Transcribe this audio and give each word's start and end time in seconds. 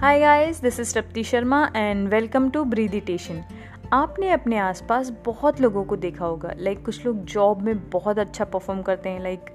Hi 0.00 0.18
guys 0.20 0.60
this 0.60 0.78
is 0.80 0.92
Tripti 0.94 1.22
Sharma 1.24 1.58
and 1.76 2.08
welcome 2.08 2.48
to 2.50 2.62
breathitation 2.64 3.42
आपने 3.92 4.30
अपने 4.30 4.58
आसपास 4.58 5.10
बहुत 5.26 5.60
लोगों 5.60 5.84
को 5.84 5.96
देखा 5.96 6.24
होगा। 6.24 6.52
लाइक 6.56 6.76
like, 6.76 6.84
कुछ 6.86 7.04
लोग 7.06 7.24
जॉब 7.24 7.62
में 7.62 7.90
बहुत 7.90 8.18
अच्छा 8.18 8.44
परफॉर्म 8.44 8.80
करते 8.82 9.08
हैं। 9.08 9.22
लाइक 9.22 9.50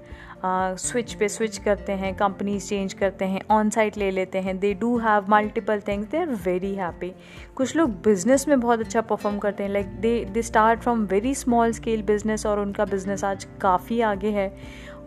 स्विच 0.78 1.14
पे 1.14 1.28
स्विच 1.28 1.58
करते 1.58 1.92
हैं 1.92 2.14
कंपनीज़ 2.14 2.68
चेंज 2.68 2.92
करते 2.92 3.24
हैं 3.24 3.40
ऑन 3.50 3.70
साइट 3.70 3.96
ले 3.96 4.10
लेते 4.10 4.38
हैं। 4.38 4.58
They 4.58 4.72
do 4.74 4.96
have 4.98 5.30
multiple 5.30 5.80
things 5.88 6.08
they 6.08 6.18
are 6.18 6.30
very 6.44 6.74
happy 6.74 7.12
कुछ 7.56 7.76
लोग 7.76 8.00
बिज़नेस 8.04 8.48
में 8.48 8.60
बहुत 8.60 8.80
अच्छा 8.80 9.00
परफॉर्म 9.00 9.38
करते 9.38 9.62
हैं। 9.62 9.70
Like 9.70 10.00
they 10.00 10.24
they 10.24 10.42
start 10.42 10.80
from 10.80 11.04
very 11.06 11.34
small 11.34 11.72
scale 11.72 12.02
business 12.02 12.46
और 12.46 12.60
उनका 12.60 12.84
बिज़नेस 12.84 13.24
आज 13.24 13.46
काफ़ी 13.60 14.00
आगे 14.00 14.30
है। 14.30 14.52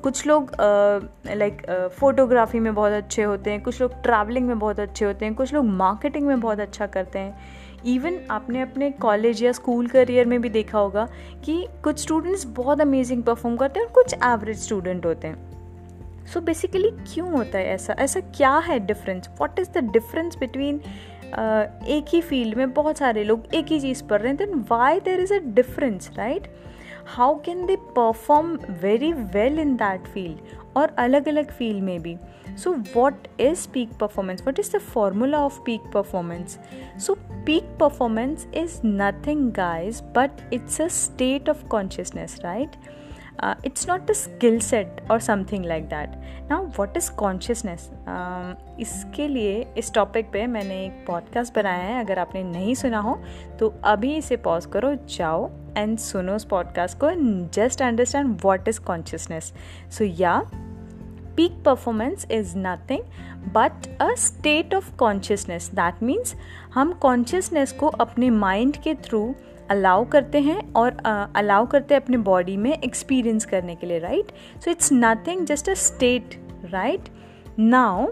कुछ 0.03 0.25
लोग 0.27 0.51
लाइक 1.27 1.61
फोटोग्राफी 1.97 2.59
में 2.59 2.73
बहुत 2.75 2.91
अच्छे 2.91 3.23
होते 3.23 3.51
हैं, 3.51 3.61
कुछ 3.63 3.81
लोग 3.81 4.01
ट्रैवलिंग 4.03 4.47
में 4.47 4.59
बहुत 4.59 4.79
अच्छे 4.79 5.05
होते 5.05 5.25
हैं, 5.25 5.33
कुछ 5.35 5.53
लोग 5.53 5.65
मार्केटिंग 5.65 6.27
में 6.27 6.39
बहुत 6.39 6.59
अच्छा 6.59 6.87
करते 6.87 7.19
हैं। 7.19 7.37
इवन 7.85 8.19
आपने 8.31 8.61
अपने 8.61 8.89
कॉलेज 8.91 9.43
या 9.43 9.51
स्कूल 9.51 9.87
करियर 9.87 10.25
में 10.25 10.39
भी 10.41 10.49
देखा 10.49 10.79
होगा 10.79 11.07
कि 11.45 11.65
कुछ 11.83 11.99
स्टूडेंट्स 11.99 12.45
बहुत 12.55 12.81
अमेजिंग 12.81 13.23
परफॉर्म 13.23 13.57
करते 13.57 13.79
हैं 13.79 13.87
और 13.87 13.93
कुछ 13.93 14.13
एवरेज 14.15 14.57
स्टूडेंट 14.57 15.05
होते 15.05 15.27
हैं। 15.27 16.25
सो 16.25 16.39
so 16.39 16.45
बेसिकली 16.45 16.89
क्यों 17.13 17.31
होता 17.31 17.57
है 17.57 17.65
ऐसा? 17.65 17.93
ऐसा 17.99 18.19
क्या 18.19 18.57
है 18.57 18.79
difference 18.79 19.29
what 19.39 19.59
is 19.59 19.69
the 19.69 19.83
difference 19.91 20.37
between 20.39 20.81
एक 21.89 22.05
ही 22.13 22.21
फ़ील्ड 22.21 22.57
में 22.57 22.73
बहुत 22.73 22.97
सारे 22.97 23.23
लोग 23.23 23.55
एक 23.55 23.71
ही 23.71 23.79
चीज़ 23.79 24.03
पढ़ 24.03 24.21
रहे 24.21 24.27
हैं? 24.27 24.37
Then 24.37 24.65
why 24.71 24.99
there 24.99 25.19
is 25.19 25.33
a 25.33 25.39
difference 25.45 26.09
right 26.17 26.47
how 27.09 27.35
can 27.45 27.65
they 27.65 27.75
perform 27.95 28.51
very 28.81 29.11
well 29.13 29.59
in 29.59 29.75
that 29.75 30.07
field 30.07 30.57
और 30.77 30.93
अलग 30.99 31.27
अलग 31.27 31.51
फ़ील्ड 31.51 31.83
में 31.83 32.01
भी? 32.01 32.15
So 32.57 32.71
what 32.95 33.27
is 33.39 33.67
peak 33.73 33.93
performance 33.99 34.43
what 34.45 34.59
is 34.59 34.71
the 34.75 34.79
formula 34.79 35.39
of 35.45 35.59
peak 35.65 35.91
performance 35.93 36.57
so 36.97 37.15
peak 37.45 37.75
performance 37.79 38.47
is 38.55 38.79
nothing 38.85 39.51
guys 39.53 40.01
but 40.15 40.53
it's 40.53 40.81
a 40.81 40.87
state 40.87 41.49
of 41.49 41.65
consciousness 41.67 42.39
right 42.43 42.75
it's 43.65 43.87
not 43.89 44.09
a 44.09 44.13
skill 44.13 44.59
set 44.59 45.01
और 45.11 45.19
something 45.19 45.65
like 45.65 45.83
that 45.89 46.49
now 46.49 46.65
what 46.77 46.97
is 46.97 47.11
consciousness 47.11 47.89
इसके 48.79 49.27
लिए, 49.27 49.65
इस 49.77 49.93
topic 49.93 50.31
पे 50.31 50.45
मैंने 50.47 50.83
एक 50.85 51.03
podcast 51.07 51.55
बनाया 51.55 51.83
है, 51.83 52.03
अगर 52.03 52.19
आपने 52.19 52.43
नहीं 52.43 52.75
सुना 52.75 52.99
हो 52.99 53.17
तो 53.59 53.73
अभी 53.83 54.15
इसे 54.17 54.37
पॉज 54.37 54.65
करो, 54.65 54.93
जाओ। 54.95 55.49
एंड 55.79 55.97
सुनो 55.97 56.35
उस 56.35 56.45
पॉडकास्ट 56.45 56.97
को 56.97 57.09
just 57.53 57.81
understand 57.81 58.37
what 58.41 58.67
is 58.67 58.79
consciousness 58.79 59.53
so 59.91 60.03
या 60.03 60.41
peak 61.37 61.59
performance 61.67 62.23
is 62.31 62.49
nothing 62.55 63.03
but 63.55 63.85
a 64.05 64.07
state 64.21 64.73
of 64.77 64.87
consciousness. 65.03 65.67
That 65.75 66.01
means 66.03 66.33
हम 66.73 66.99
consciousness 67.05 67.71
को 67.71 67.87
अपने 67.87 68.29
mind 68.29 68.77
के 68.77 68.95
थ्रू 68.95 69.35
अलाउ 69.69 70.05
करते 70.05 70.39
हैं 70.39 70.73
और 70.73 70.97
अलाउ 71.35 71.65
uh, 71.65 71.71
करते 71.71 71.93
हैं 71.93 72.01
अपने 72.01 72.17
बॉडी 72.17 72.57
में 72.57 72.71
एक्सपीरियंस 72.73 73.45
करने 73.45 73.75
के 73.75 73.87
लिए 73.87 73.99
right 73.99 74.31
so 74.63 74.71
it's 74.71 74.89
nothing 74.93 75.45
just 75.45 75.69
a 75.69 75.73
state 75.73 76.35
right 76.65 77.09
now 77.59 78.07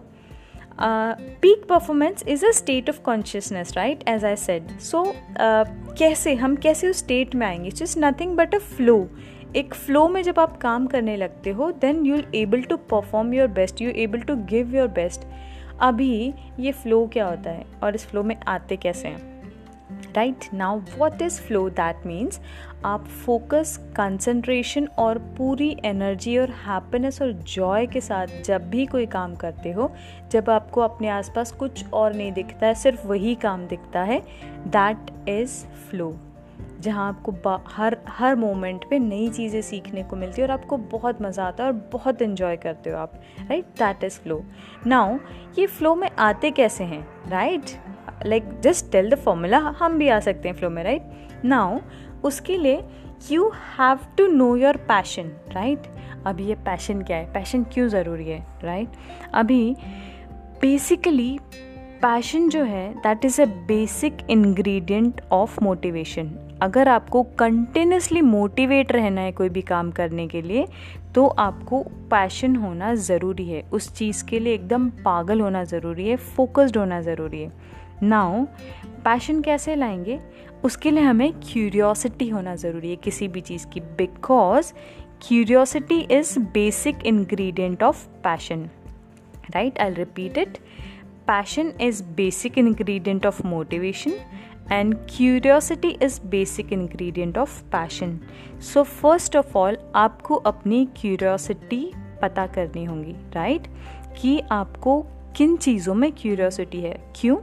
peak 0.81 1.65
performance 1.69 2.23
is 2.27 2.45
a 2.45 2.51
state 2.51 2.89
of 2.89 2.99
consciousness 3.01 3.73
right 3.77 4.03
as 4.09 4.25
I 4.25 4.35
said 4.35 4.77
so 4.79 5.03
कैसे, 5.39 6.33
हम 6.35 6.55
कैसे 6.55 6.89
उस 6.89 6.97
स्टेट 6.97 7.35
में 7.35 7.47
आएँगे? 7.47 7.67
It's 7.67 7.79
just 7.79 7.97
nothing 7.97 8.35
but 8.37 8.55
a 8.55 8.57
flow 8.57 9.07
एक 9.55 9.73
फ्लो 9.73 10.07
में 10.07 10.21
जब 10.23 10.39
आप 10.39 10.57
काम 10.57 10.87
करने 10.87 11.15
लगते 11.17 11.49
हो 11.49 11.71
then 11.71 12.05
you 12.05 12.21
able 12.35 12.61
to 12.61 12.77
perform 12.91 13.33
your 13.33 13.47
best 13.47 13.81
you 13.81 13.91
able 13.95 14.21
to 14.21 14.35
give 14.45 14.75
your 14.75 14.87
best 14.87 15.21
अभी 15.81 16.33
ये 16.59 16.71
फ्लो 16.71 17.05
क्या 17.13 17.25
होता 17.27 17.49
है? 17.49 17.65
और 17.83 17.95
इस 17.95 18.05
फ्लो 18.07 18.23
में 18.23 18.35
आते 18.47 18.75
कैसे 18.75 19.07
हैं? 19.07 19.36
Right 20.17 20.45
now 20.53 20.79
what 20.97 21.21
is 21.21 21.41
flow 21.41 21.69
that 21.69 22.05
means 22.05 22.39
आप 22.85 23.05
फोकस 23.25 23.75
कंसंट्रेशन 23.97 24.87
और 24.99 25.17
पूरी 25.37 25.75
एनर्जी 25.85 26.37
और 26.37 26.51
हैप्पीनेस 26.65 27.21
और 27.21 27.31
जॉय 27.31 27.87
के 27.87 28.01
साथ 28.01 28.27
जब 28.45 28.69
भी 28.69 28.85
कोई 28.85 29.05
काम 29.05 29.35
करते 29.35 29.71
हो, 29.71 29.91
जब 30.31 30.49
आपको 30.49 30.81
अपने 30.81 31.09
आसपास 31.09 31.51
कुछ 31.51 31.91
और 31.93 32.13
नहीं 32.13 32.31
दिखता 32.31 32.67
है, 32.67 32.75
सिर्फ़ 32.75 33.07
वही 33.07 33.35
काम 33.35 33.67
दिखता 33.67 34.01
है 34.03 34.19
दैट 34.67 35.11
इज़ 35.29 35.65
फ्लो 35.89 36.15
जहाँ 36.81 37.07
आपको 37.07 37.55
हर 37.67 37.97
हर 38.07 38.35
मोमेंट 38.35 38.89
पे 38.89 38.99
नई 38.99 39.29
चीज़ें 39.29 39.61
सीखने 39.61 40.03
को 40.03 40.15
मिलती 40.15 40.41
है 40.41 40.47
और 40.47 40.53
आपको 40.53 40.77
बहुत 40.91 41.21
मज़ा 41.21 41.43
आता 41.43 41.63
है 41.63 41.71
और 41.71 41.89
बहुत 41.93 42.21
इन्जॉय 42.21 42.57
करते 42.57 42.89
हो 42.89 42.97
आप 42.97 43.13
right 43.39 43.65
that 43.79 44.03
is 44.03 44.19
flow 44.19 44.41
now 44.87 45.17
ये 45.59 45.67
फ्लो 45.67 45.95
में 45.95 46.09
आते 46.19 46.51
कैसे 46.51 46.83
हैं 46.83 47.07
right 47.29 47.77
like 48.25 48.49
just 48.61 48.91
tell 48.91 49.09
the 49.09 49.15
formula 49.15 49.59
हम 49.79 49.97
भी 49.97 50.09
आ 50.09 50.19
सकते 50.19 50.49
हैं 50.49 50.55
फ्लो 50.55 50.69
में 50.69 50.83
राइट 50.83 51.43
नाउ 51.45 51.79
उसके 52.23 52.57
लिए 52.57 52.83
you 53.31 53.49
have 53.77 53.99
to 54.17 54.27
know 54.27 54.55
your 54.55 54.77
passion 54.87 55.31
right 55.51 55.87
अभी 56.25 56.45
ये 56.45 56.55
पैशन 56.65 57.01
क्या 57.01 57.17
है 57.17 57.31
पैशन 57.33 57.63
क्यों 57.63 57.87
ज़रूरी 57.87 58.29
है 58.29 58.39
राइट 58.63 58.87
right? 58.87 59.33
अभी 59.33 59.75
बेसिकली 60.61 61.37
पैशन 62.01 62.49
जो 62.49 62.63
है 62.63 62.89
that 62.93 63.25
is 63.25 63.41
a 63.41 63.45
basic 63.67 64.17
ingredient 64.29 65.21
of 65.31 65.63
motivation 65.63 66.29
अगर 66.61 66.87
आपको 66.87 67.21
कंटिन्यूसली 67.39 68.21
मोटिवेट 68.21 68.91
रहना 68.91 69.21
है 69.21 69.31
कोई 69.31 69.49
भी 69.49 69.61
काम 69.61 69.91
करने 69.91 70.27
के 70.27 70.41
लिए 70.41 70.65
तो 71.15 71.25
आपको 71.39 71.81
पैशन 72.09 72.55
होना 72.55 72.93
ज़रूरी 72.95 73.45
है 73.45 73.61
उस 73.73 73.93
चीज़ 73.93 74.23
के 74.25 74.39
लिए 74.39 74.53
एकदम 74.53 74.89
पागल 75.05 75.41
होना 75.41 75.63
ज़रूरी 75.63 76.07
है 76.09 76.15
फोकस्ड 76.15 76.77
होना 76.77 77.01
ज़रूरी 77.01 77.41
है 77.41 77.51
नाउ 78.03 78.45
पैशन 79.03 79.41
कैसे 79.41 79.75
लाएँगे? 79.75 80.19
उसके 80.63 80.91
लिए 80.91 81.03
हमें 81.03 81.33
क्यूरियोसिटी 81.33 82.29
होना 82.29 82.55
ज़रूरी 82.55 82.89
है 82.89 82.95
किसी 82.95 83.27
भी 83.27 83.41
चीज़ 83.41 83.67
की। 83.67 83.79
Because 83.79 84.73
curiosity 85.27 85.99
is 85.99 86.39
basic 86.39 87.05
ingredient 87.05 87.83
of 87.83 88.07
passion 88.07 88.69
right 89.49 89.79
I 89.79 89.89
repeat 89.89 90.37
it 90.37 90.57
passion 91.29 91.77
is 91.77 92.01
basic 92.01 92.51
ingredient 92.55 93.19
of 93.19 93.41
motivation 93.41 94.11
and 94.71 94.95
curiosity 94.95 95.91
is 95.99 96.19
basic 96.25 96.65
ingredient 96.65 97.33
of 97.33 97.49
passion. 97.75 98.15
So, 98.73 98.85
first 99.05 99.35
of 99.35 99.45
all, 99.57 99.75
आपको 99.95 100.35
अपनी 100.35 100.89
curiosity 101.05 101.85
पता 102.21 102.47
करनी 102.47 102.85
होगी 102.85 103.15
राइट 103.33 103.61
right? 103.61 103.77
कि 104.21 104.41
आपको 104.51 105.05
किन 105.35 105.57
चीज़ों 105.57 105.95
में 105.95 106.11
क्यूरियोसिटी 106.11 106.81
है? 106.81 107.13
क्यों? 107.15 107.37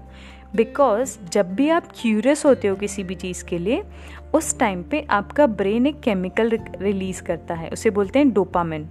बिकॉज़ 0.57 1.19
जब 1.33 1.55
भी 1.55 1.69
आप 1.69 1.89
क्यूरियस 2.03 2.45
होते 2.45 2.69
हो 2.69 2.77
किसी 2.77 3.03
भी 3.05 3.15
चीज़ 3.15 3.45
के 3.45 3.59
लिए 3.59 3.83
उस 4.35 4.59
टाइम 4.59 4.83
पे 4.83 5.07
आपका 5.11 5.47
ब्रेन 5.47 5.87
एक 5.87 6.01
केमिकल 6.01 6.59
रिलीज़ 6.81 7.23
करता 7.23 7.55
है 7.55 7.69
उसे 7.69 7.91
बोलते 7.91 8.19
हैं 8.19 8.33
डोपामिन 8.33 8.89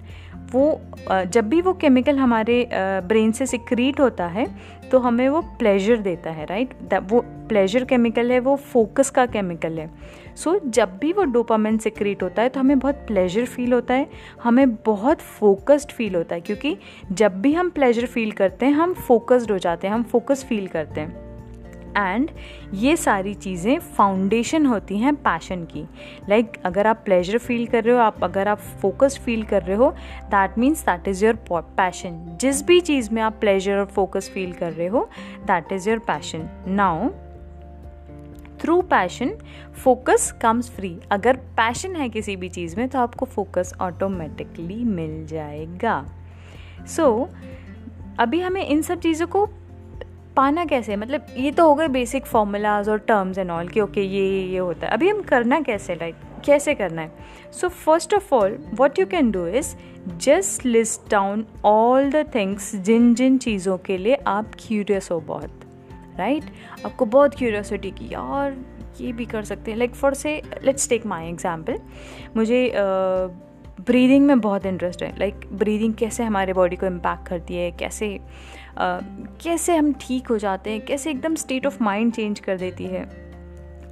वो 0.51 0.81
जब 1.09 1.49
भी 1.49 1.61
वो 1.61 1.73
केमिकल 1.73 2.17
हमारे 2.17 2.69
ब्रेन 2.73 3.31
से 3.31 3.45
सिक्रीट 3.45 3.99
होता 3.99 4.27
है 4.27 4.45
तो 4.91 4.99
हमें 4.99 5.29
वो 5.29 5.41
प्लेजर 5.41 5.97
देता 5.97 6.31
है 6.31 6.45
राइट 6.45 6.93
वो 6.93 7.21
प्लेजर 7.21 7.85
केमिकल 7.85 8.31
है 8.31 8.39
वो 8.39 8.55
फोकस 8.55 9.09
का 9.09 9.25
केमिकल 9.25 9.79
है. 9.79 9.89
सो 10.35 10.53
so, 10.53 10.67
जब 10.67 10.97
भी 10.97 11.13
वो 11.13 11.23
डोपामिन 11.23 11.77
सिक्रीट 11.77 12.23
होता 12.23 12.41
है 12.41 12.49
तो 12.49 12.59
हमें 12.59 12.79
बहुत 12.79 12.95
प्लेजर 12.95 13.45
फील 13.45 13.73
होता 13.73 13.93
है 13.93 14.09
हमें 14.43 14.75
बहुत 14.75 15.19
फोकस्ड 15.19 15.91
फील 15.91 16.15
होता 16.15 16.35
है 16.35 16.41
क्योंकि 16.41 16.77
जब 17.11 17.41
भी 17.41 17.53
हम 17.53 17.69
प्लेजर 17.69 18.05
फील 18.05 18.31
करते 18.31 18.65
हैं 18.65 18.73
हम 18.73 18.93
फोकस्ड 18.93 19.51
हो 19.51 19.57
जाते 19.57 19.87
हैं 19.87 19.93
हम 19.93 20.03
फोकस 20.03 20.43
फील 20.43 20.67
करते 20.67 21.01
हैं. 21.01 21.32
एंड 21.97 22.29
ये 22.73 22.95
सारी 22.97 23.33
चीज़ें 23.33 23.79
फाउंडेशन 23.79 24.65
होती 24.65 24.97
हैं 24.97 25.15
पैशन 25.15 25.63
की। 25.65 25.87
लाइक 26.29 26.49
like, 26.49 26.65
अगर 26.65 26.87
आप 26.87 27.01
प्लेजर 27.05 27.37
फील 27.37 27.65
कर 27.67 27.83
रहे 27.83 27.95
हो 27.95 28.01
आप 28.01 28.23
अगर 28.23 28.47
आप 28.47 28.59
फोकस्ड 28.81 29.21
फील 29.21 29.43
कर 29.43 29.63
रहे 29.63 29.77
हो 29.77 29.89
that 30.25 30.57
means 30.57 30.85
that 30.85 31.07
is 31.07 31.25
your 31.25 31.39
passion 31.53 32.37
जिस 32.41 32.63
भी 32.65 32.79
चीज़ 32.81 33.11
में 33.11 33.21
आप 33.21 33.37
प्लेजर 33.39 33.77
और 33.77 33.85
फोकस 33.85 34.31
फील 34.33 34.53
कर 34.53 34.73
रहे 34.73 34.87
हो 34.87 35.09
that 35.43 35.71
is 35.71 35.89
your 35.89 35.99
passion 35.99 36.49
now 36.67 37.09
through 38.61 38.81
passion 38.81 39.31
focus 39.83 40.31
comes 40.41 40.69
free 40.71 40.99
अगर 41.11 41.35
पैशन 41.35 41.95
है 41.95 42.09
किसी 42.09 42.35
भी 42.35 42.49
चीज़ 42.49 42.75
में 42.77 42.89
तो 42.89 42.99
आपको 42.99 43.25
फोकस 43.25 43.73
ऑटोमेटिकली 43.81 44.83
मिल 44.83 45.25
जाएगा। 45.25 46.05
सो 46.87 47.29
so, 47.31 47.35
अभी 48.19 48.39
हमें 48.41 48.65
इन 48.65 48.81
सब 48.81 48.99
चीज़ों 48.99 49.27
को 49.27 49.45
पाना 50.35 50.65
कैसे? 50.65 50.95
मतलब 50.95 51.25
ये 51.37 51.51
तो 51.51 51.67
हो 51.67 51.75
गए 51.75 51.87
बेसिक 51.87 52.25
फॉर्मूलाज 52.25 52.89
और 52.89 52.99
टर्म्स 52.99 53.37
एंड 53.37 53.51
ऑल 53.51 53.67
कि 53.67 53.79
ओके 53.79 54.01
ये 54.01 54.27
ये 54.43 54.57
होता 54.57 54.87
है। 54.87 54.93
अभी 54.93 55.09
हम 55.09 55.21
करना 55.21 55.59
कैसे? 55.61 55.95
लाइक 55.95 56.15
कैसे 56.45 56.73
करना 56.75 57.01
है? 57.01 57.11
So 57.51 57.67
first 57.69 58.13
of 58.13 58.33
all 58.35 58.57
what 58.73 58.99
you 58.99 59.05
can 59.05 59.31
do 59.31 59.45
is 59.47 59.75
just 60.17 60.65
list 60.65 61.09
down 61.11 61.45
all 61.65 62.09
the 62.11 62.25
things 62.35 62.75
जिन 62.75 63.13
जिन 63.15 63.37
चीज़ों 63.37 63.77
के 63.77 63.97
लिए 63.97 64.15
आप 64.27 64.51
क्यूरियस 64.59 65.11
हो 65.11 65.19
बहुत 65.19 65.59
राइट 66.17 66.43
right? 66.43 66.85
आपको 66.85 67.05
बहुत 67.05 67.35
क्यूरियोसिटी 67.35 67.91
की 67.91 68.13
यार 68.13 68.57
ये 69.01 69.11
भी 69.11 69.25
कर 69.25 69.43
सकते 69.43 69.71
हैं। 69.71 69.77
Like 69.77 69.95
for 69.95 70.13
say 70.13 70.41
let's 70.63 70.89
take 70.89 71.05
my 71.05 71.27
example 71.29 71.79
मुझे 72.37 72.67
uh, 72.69 73.52
ब्रीदिंग 73.81 74.25
में 74.25 74.39
बहुत 74.41 74.65
इंटरेस्ट 74.65 75.03
है। 75.03 75.19
लाइक 75.19 75.35
like, 75.35 75.51
ब्रीदिंग 75.51 75.93
कैसे 75.93 76.23
हमारे 76.23 76.53
बॉडी 76.53 76.75
को 76.75 76.85
इम्पैक्ट 76.85 77.27
करती 77.27 77.55
है? 77.55 77.71
कैसे 77.71 78.19
आ, 78.77 78.99
कैसे 79.43 79.75
हम 79.75 79.93
ठीक 79.93 80.27
हो 80.27 80.37
जाते 80.37 80.71
हैं? 80.71 80.85
कैसे 80.85 81.11
एकदम 81.11 81.35
स्टेट 81.35 81.65
ऑफ़ 81.65 81.83
माइंड 81.83 82.13
चेंज 82.13 82.39
कर 82.39 82.57
देती 82.57 82.83
है? 82.83 83.23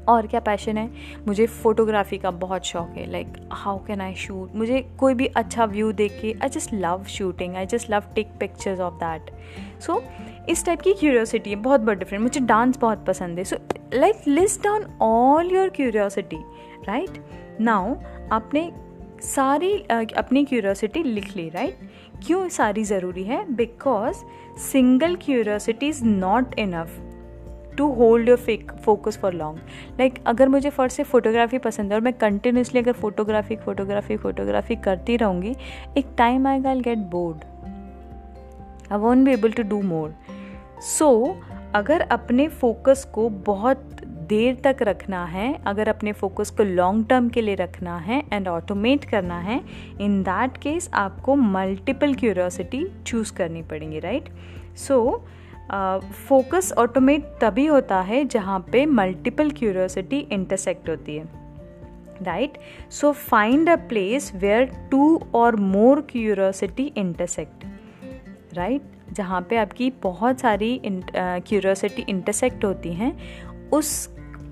और 0.09 0.27
क्या 0.27 0.39
पैशन 0.39 0.77
है? 0.77 0.89
मुझे 1.27 1.45
फ़ोटोग्राफी 1.45 2.17
का 2.17 2.31
बहुत 2.31 2.65
शौक 2.65 2.89
है। 2.89 3.09
Like 3.11 3.33
how 3.51 3.77
can 3.77 4.01
I 4.01 4.13
shoot 4.15 4.55
मुझे 4.55 4.81
कोई 4.99 5.13
भी 5.13 5.25
अच्छा 5.25 5.65
व्यू 5.65 5.91
देख 5.91 6.19
के 6.21 6.33
I 6.43 6.49
just 6.49 6.73
love 6.73 7.03
shooting 7.03 7.55
I 7.55 7.65
just 7.65 7.91
love 7.91 8.03
take 8.15 8.27
pictures 8.39 8.79
of 8.79 8.93
that 8.93 9.31
so 9.81 10.03
इस 10.49 10.65
टाइप 10.65 10.81
की 10.81 10.93
क्यूरियोसिटी 10.93 11.49
है 11.49 11.55
बहुत 11.55 11.81
बहुत 11.81 11.97
डिफरेंट 11.97 12.23
मुझे 12.23 12.39
डांस 12.39 12.77
बहुत 12.77 13.05
पसंद 13.05 13.37
है। 13.37 13.43
So 13.43 13.57
like 13.93 14.27
list 14.27 14.63
down 14.63 14.85
all 15.01 15.51
your 15.51 15.69
curiosity 15.69 16.37
right 16.87 17.23
now 17.61 17.95
आपने 18.31 18.71
सारी 19.21 19.73
अपनी 20.17 20.45
क्यूरियोसिटी 20.45 21.03
लिख 21.03 21.35
ली 21.35 21.49
राइट 21.49 21.79
क्यों 22.25 22.49
सारी 22.49 22.83
ज़रूरी 22.83 23.23
है? 23.23 23.53
Because 23.53 24.15
single 24.59 25.15
curiosity 25.15 25.87
is 25.87 26.03
not 26.05 26.59
enough 26.59 26.99
to 27.77 27.91
hold 27.91 28.29
your 28.29 28.37
fake 28.37 28.71
focus 28.71 29.17
for 29.17 29.33
long 29.33 29.59
like 29.99 30.23
अगर 30.25 30.49
मुझे 30.49 30.69
फ़र्स्ट 30.69 30.97
से 30.97 31.03
फोटोग्राफी 31.03 31.57
पसंद 31.57 31.91
है 31.91 31.95
और 31.95 32.01
मैं 32.01 32.13
कंटिन्यूसली 32.13 32.81
अगर 32.81 32.91
फोटोग्राफी 32.91 33.55
फोटोग्राफी 33.55 34.17
फोटोग्राफी 34.17 34.75
करती 34.75 35.17
रहूँगी, 35.17 35.55
एक 35.97 36.07
टाइम 36.17 36.47
आएगा 36.47 36.69
I 36.69 36.79
get 36.79 36.97
bored 36.97 37.45
I 38.91 38.99
won't 38.99 39.25
be 39.25 39.31
able 39.31 39.51
to 39.51 39.63
do 39.63 39.81
more 39.81 40.15
so 40.81 41.37
अगर 41.75 42.01
अपने 42.01 42.47
फोकस 42.47 43.07
को 43.13 43.29
बहुत 43.29 44.00
देर 44.31 44.55
तक 44.63 44.81
रखना 44.81 45.23
है, 45.25 45.53
अगर 45.65 45.89
अपने 45.89 46.11
फोकस 46.11 46.49
को 46.49 46.63
लॉन्ग 46.63 47.05
टर्म 47.07 47.29
के 47.29 47.41
लिए 47.41 47.55
रखना 47.55 47.97
है 47.97 48.23
एंड 48.33 48.47
ऑटोमेट 48.47 49.05
करना 49.05 49.39
है 49.39 49.59
इन 50.01 50.21
दैट 50.23 50.57
केस 50.57 50.89
आपको 50.93 51.35
मल्टीपल 51.35 52.13
क्यूरियोसिटी 52.13 52.85
चूज़ 53.05 53.33
करनी 53.33 53.61
पड़ेंगी 53.63 53.99
राइट 53.99 54.29
सो 54.77 55.25
फोकस 56.27 56.71
ऑटोमेट 56.77 57.25
तभी 57.41 57.65
होता 57.65 58.01
है 58.01 58.23
जहाँ 58.25 58.59
पे 58.71 58.85
मल्टीपल 58.85 59.51
क्यूरियोसिटी 59.51 60.19
इंटरसेक्ट 60.31 60.89
होती 60.89 61.15
है 61.15 61.25
right 62.21 62.57
so 62.91 63.11
find 63.11 63.69
a 63.69 63.75
place 63.89 64.31
where 64.35 64.65
two 64.91 65.03
और 65.35 65.55
मोर 65.55 66.01
क्यूरियोसिटी 66.09 66.91
इंटरसेक्ट 66.97 67.65
राइट 68.53 68.81
जहाँ 69.13 69.41
पे 69.41 69.57
आपकी 69.57 69.91
बहुत 70.03 70.39
सारी 70.39 70.79
क्यूरियोसिटी 70.85 72.05
इंटरसेक्ट 72.09 72.65
होती 72.65 72.93
हैं, 72.93 73.13
उस 73.73 73.89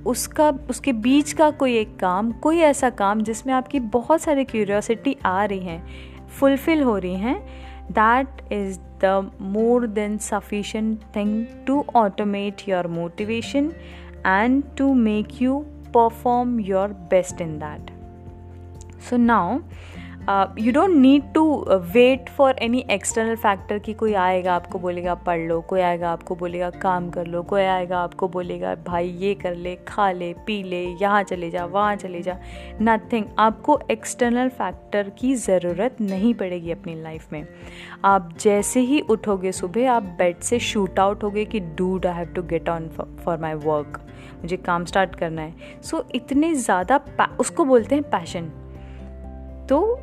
उसका, 0.08 0.50
उसके 0.70 0.94
बीच 0.94 1.34
का 1.34 1.50
कोई 1.52 1.78
एक 1.78 1.96
काम, 2.00 2.32
कोई 2.32 2.58
ऐसा 2.58 2.90
काम 2.90 3.22
जिसमें 3.22 3.54
आपकी 3.54 3.80
बहुत 3.80 4.22
सारी 4.22 4.46
क्यूरियोसिटी 4.46 5.16
आ 5.26 5.44
रही 5.46 5.60
हैं 5.60 6.28
फुलफ़िल 6.28 6.82
हो 6.82 6.98
रही 6.98 7.16
हैं 7.16 7.40
that 7.92 8.52
is 8.52 8.80
the 9.04 9.32
more 9.42 9.88
than 9.88 10.18
sufficient 10.18 11.00
thing 11.16 11.46
to 11.68 11.86
automate 11.96 12.68
your 12.70 12.88
motivation 12.88 13.72
and 14.26 14.64
to 14.78 14.94
make 14.94 15.42
you 15.42 15.60
perform 15.94 16.60
your 16.60 16.88
best 16.88 17.42
in 17.42 17.58
that 17.60 17.92
so 19.10 19.18
now 19.18 19.60
you 20.60 20.72
don't 20.72 20.96
need 20.96 21.24
to 21.34 21.44
wait 21.94 22.30
for 22.30 22.56
any 22.62 22.84
external 22.92 23.36
factor 23.36 23.80
कि 23.80 23.94
कोई 23.94 24.14
आएगा 24.16 24.56
आपको 24.56 24.80
बोलेगा 24.80 25.14
पढ़ 25.18 25.40
लो। 25.40 25.60
कोई 25.62 25.82
आएगा 25.82 26.10
आपको 26.10 26.36
बोलेगा 26.36 26.70
काम 26.72 27.10
कर 27.10 27.28
लो। 27.28 27.42
कोई 27.44 27.62
आएगा 27.62 28.00
आपको 28.00 28.28
बोलेगा 28.28 28.74
भाई 28.88 29.08
ये 29.20 29.34
कर 29.36 29.56
ले 29.56 29.76
खा 29.88 30.12
ले 30.12 30.34
पी 30.48 30.62
ले 30.64 30.84
यहाँ 31.02 31.24
चले 31.24 31.50
जा 31.52 31.66
वहाँ 31.66 31.96
चले 31.96 32.22
जा। 32.22 32.38
नथिंग 32.82 33.26
आपको 33.40 33.80
एक्सटर्नल 33.92 34.50
फैक्टर 34.50 35.10
की 35.20 35.34
ज़रूरत 35.38 35.98
नहीं 36.02 36.34
पड़ेगी 36.34 36.72
अपनी 36.72 36.96
लाइफ 37.02 37.34
में। 37.34 37.46
आप 38.06 38.30
जैसे 38.40 38.80
ही 38.82 39.02
उठोगे 39.02 39.52
सुबह 39.52 39.92
आप 39.92 40.16
बेड 40.20 40.40
से 40.42 40.60
शूट 40.62 41.00
आउट 41.00 41.24
होगे 41.24 41.46
कि 41.46 41.60
dude 41.60 42.06
I 42.06 42.14
have 42.14 42.34
to 42.36 42.44
get 42.46 42.70
on 42.70 42.90
for 43.26 43.38
my 43.38 43.54
work 43.56 44.02
मुझे 44.42 44.58
काम 44.58 44.86
स्टार्ट 44.86 45.16
करना 45.16 45.42
है। 45.42 45.82
सो 45.82 45.98
so, 45.98 46.04
इतने 46.16 46.54
ज़्यादा 46.56 47.02
उसको 47.40 47.66
बोलते 47.66 47.96
हैं 47.96 48.10
पैशन 48.10 48.52
तो 49.70 49.98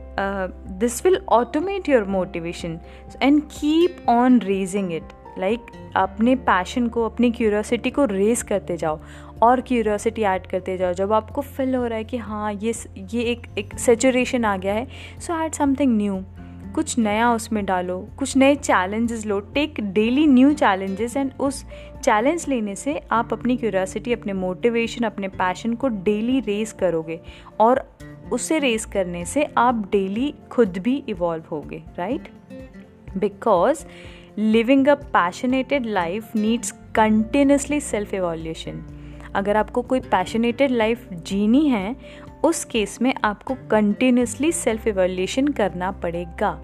this 0.81 1.05
will 1.05 1.21
automate 1.29 1.89
your 1.89 2.05
motivation 2.05 2.79
and 3.23 3.43
keep 3.53 4.09
on 4.09 4.41
raising 4.41 4.93
it 4.93 5.13
like 5.39 5.61
अपने 5.97 6.35
पैशन 6.37 6.87
को, 6.87 7.05
अपनी 7.05 7.31
क्यूरियोसिटी 7.31 7.91
को 7.91 8.05
रेज 8.05 8.43
करते 8.43 8.77
जाओ 8.77 8.99
और 9.43 9.61
क्यूरियोसिटी 9.61 10.23
ऐड 10.23 10.47
करते 10.47 10.77
जाओ। 10.79 10.93
जब 10.93 11.13
आपको 11.13 11.41
फील 11.41 11.75
हो 11.75 11.87
रहा 11.87 11.99
है 11.99 12.05
कि 12.05 12.17
हाँ 12.17 12.53
ये 12.53 12.73
ये 13.13 13.23
एक 13.23 13.47
एक 13.59 13.79
सेचुरेशन 13.79 14.45
आ 14.45 14.57
गया 14.57 14.75
है 14.75 14.87
सो 15.21 15.43
ऐड 15.43 15.53
समथिंग 15.53 15.97
न्यू 15.97 16.23
कुछ 16.75 16.97
नया 16.99 17.31
उसमें 17.33 17.65
डालो, 17.65 17.99
कुछ 18.19 18.37
नए 18.37 18.55
challenges 18.55 19.25
low. 19.27 19.39
Take 19.55 19.81
daily 19.83 20.27
new 20.27 20.53
challenges 20.53 21.17
and 21.17 21.31
उस 21.41 21.65
चैलेंज 22.05 22.45
लेने 22.49 22.75
से 22.77 22.99
आप 23.13 23.33
अपनी 23.33 23.57
क्यूरियोसिटी 23.57 24.13
अपने 24.13 24.33
मोटिवेशन 24.33 25.05
अपने 25.05 25.29
पैशन 25.29 25.75
को 25.75 25.89
डेली 25.89 26.41
रेज 26.41 26.73
करोगे। 26.73 27.21
और 27.61 27.85
उसे 28.33 28.59
रेस 28.59 28.85
करने 28.85 29.25
से 29.25 29.47
आप 29.57 29.89
डेली 29.93 30.35
खुद 30.51 30.79
भी 30.79 31.05
इवॉल्व 31.09 31.45
होगे 31.51 31.83
right 31.99 32.29
because 33.17 33.85
living 34.39 34.89
a 34.89 34.95
passionated 34.95 35.87
life 35.87 36.37
needs 36.37 36.71
continuously 36.95 37.81
self 37.81 38.15
evolution 38.15 38.85
अगर 39.35 39.57
आपको 39.57 39.83
कोई 39.83 40.01
पैशनेटेड 40.01 40.71
लाइफ 40.71 41.13
जीनी 41.13 41.69
है, 41.69 41.97
उस 42.45 42.65
केस 42.65 43.03
में 43.03 43.15
आपको 43.25 43.55
कंटिन्यूसली 43.71 44.53
सेल्फ 44.53 44.87
एवोल्यूशन 44.87 45.49
करना 45.49 45.91
पड़ेगा। 45.91 46.61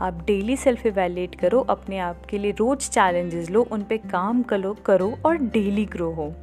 आप 0.00 0.24
डेली 0.26 0.56
सेल्फ 0.56 0.86
एवेलेट 0.86 1.34
करो, 1.34 1.60
अपने 1.60 1.98
आप 1.98 2.26
के 2.26 2.38
लिए 2.38 2.50
रोज 2.50 2.78
चैलेंजेस 2.78 3.50
लो, 3.50 3.62
उन 3.62 3.82
पर 3.82 3.96
काम 3.96 4.42
करो 4.42 4.76
करो 4.86 5.14
और 5.26 5.36
डेली 5.36 5.84
ग्रो 5.84 6.10
हो। 6.10 6.34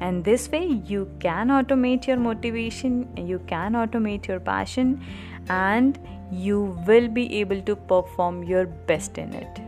and 0.00 0.24
this 0.24 0.48
way 0.50 0.64
you 0.92 1.08
can 1.20 1.48
automate 1.48 2.06
your 2.06 2.16
motivation 2.16 3.00
you 3.16 3.38
can 3.46 3.72
automate 3.72 4.26
your 4.26 4.40
passion 4.40 5.00
and 5.48 5.98
you 6.30 6.60
will 6.86 7.08
be 7.08 7.40
able 7.40 7.60
to 7.62 7.74
perform 7.92 8.42
your 8.44 8.66
best 8.66 9.18
in 9.18 9.32
it 9.34 9.60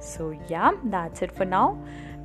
so 0.00 0.30
yeah 0.48 0.72
that's 0.96 1.22
it 1.22 1.36
for 1.40 1.44
now 1.44 1.68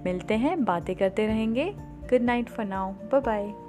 मिलते 0.04 0.33
हैं 0.38 0.63
बातें 0.66 0.95
करते 0.95 1.25
रहेंगे 1.27 1.66
good 2.10 2.21
night 2.21 2.50
for 2.50 2.66
now 2.66 2.92
bye 3.12 3.21
bye 3.21 3.62